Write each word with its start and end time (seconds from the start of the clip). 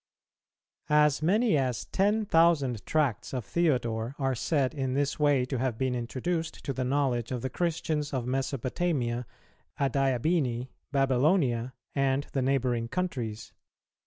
As 0.89 1.21
many 1.21 1.55
as 1.55 1.85
ten 1.85 2.25
thousand 2.25 2.83
tracts 2.87 3.33
of 3.35 3.45
Theodore 3.45 4.15
are 4.17 4.33
said 4.33 4.73
in 4.73 4.95
this 4.95 5.19
way 5.19 5.45
to 5.45 5.59
have 5.59 5.77
been 5.77 5.93
introduced 5.93 6.63
to 6.65 6.73
the 6.73 6.83
knowledge 6.83 7.31
of 7.31 7.43
the 7.43 7.51
Christians 7.51 8.11
of 8.11 8.25
Mesopotamia, 8.25 9.27
Adiabene, 9.79 10.69
Babylonia, 10.91 11.73
and 11.93 12.23
the 12.33 12.41
neighbouring 12.41 12.87
countries. 12.87 13.53